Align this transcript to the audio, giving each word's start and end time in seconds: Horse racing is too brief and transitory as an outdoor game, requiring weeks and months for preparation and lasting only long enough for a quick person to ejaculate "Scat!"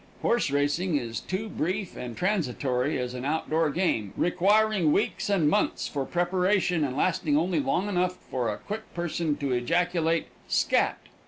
Horse 0.23 0.49
racing 0.49 0.97
is 0.97 1.19
too 1.19 1.47
brief 1.47 1.95
and 1.95 2.17
transitory 2.17 2.97
as 2.97 3.13
an 3.13 3.23
outdoor 3.23 3.69
game, 3.69 4.13
requiring 4.17 4.91
weeks 4.91 5.29
and 5.29 5.47
months 5.47 5.87
for 5.87 6.05
preparation 6.05 6.83
and 6.83 6.97
lasting 6.97 7.37
only 7.37 7.59
long 7.59 7.87
enough 7.87 8.15
for 8.31 8.49
a 8.49 8.57
quick 8.57 8.91
person 8.95 9.35
to 9.37 9.51
ejaculate 9.51 10.25
"Scat!" 10.47 10.97